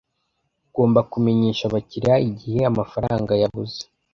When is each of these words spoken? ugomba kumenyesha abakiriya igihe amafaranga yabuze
ugomba 0.67 0.99
kumenyesha 1.11 1.63
abakiriya 1.69 2.15
igihe 2.29 2.59
amafaranga 2.71 3.31
yabuze 3.41 3.81